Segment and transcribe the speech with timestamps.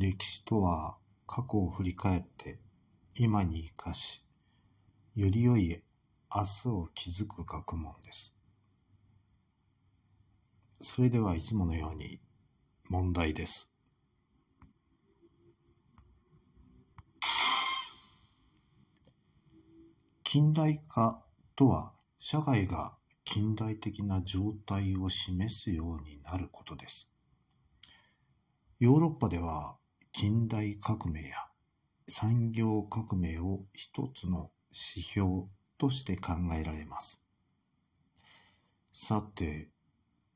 [0.00, 0.96] 歴史とは
[1.26, 2.58] 過去を振り返って
[3.18, 4.24] 今に生かし、
[5.14, 5.82] より良い
[6.34, 8.34] 明日を築く学問です。
[10.80, 12.18] それではいつものように
[12.88, 13.70] 問題です。
[20.24, 21.22] 近代化
[21.54, 22.94] とは社会が
[23.24, 27.10] 近代的な状態を示すようになることです。
[28.78, 29.76] ヨーロッパでは
[30.20, 31.46] 近代革命や
[32.06, 35.44] 産業革命を一つの指標
[35.78, 37.22] として考えられます。
[38.92, 39.70] さて、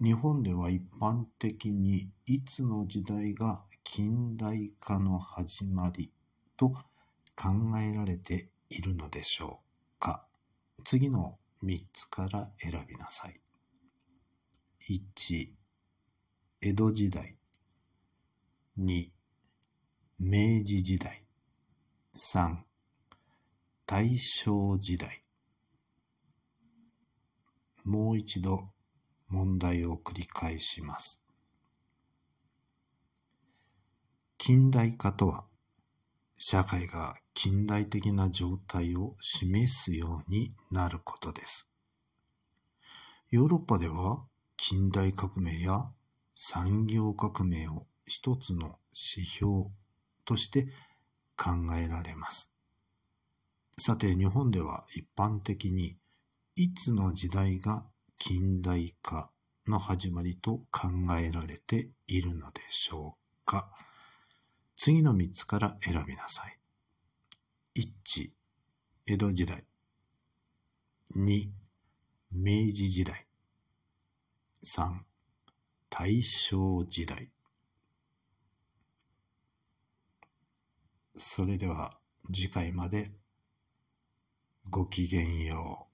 [0.00, 6.12] 日本では一般的にいつの時代が近代化の始まり
[6.56, 6.68] と
[7.34, 9.62] 考えられているのでしょ
[9.96, 10.24] うか
[10.84, 13.34] 次の3つから選びなさい。
[14.88, 15.48] 1、
[16.60, 17.36] 江戸時代。
[18.78, 19.10] 2、
[20.18, 21.24] 明治時代。
[22.14, 22.56] 3、
[23.86, 25.22] 大正時代。
[27.84, 28.70] もう一度
[29.28, 31.22] 問題を繰り返します。
[34.38, 35.44] 近代化とは、
[36.36, 41.70] 社会が近代的な状態を示すようになることです。
[43.30, 44.26] ヨーロッパでは
[44.56, 45.90] 近代革命や
[46.34, 49.70] 産業革命を一つの指標
[50.24, 50.66] として
[51.36, 52.52] 考えられます。
[53.78, 55.96] さて日本では一般的に
[56.56, 57.84] いつの時代が
[58.18, 59.30] 近代化
[59.66, 63.70] の始まりと考えられているのでしょうか
[64.76, 66.58] 次の3つから選びなさい。
[67.76, 68.30] 1、
[69.06, 69.64] 江戸時代。
[71.16, 71.48] 2、
[72.32, 73.26] 明治時代。
[74.64, 75.00] 3、
[75.88, 77.30] 大正時代。
[81.24, 81.92] それでは
[82.34, 83.12] 次回まで
[84.68, 85.91] ごきげんよう。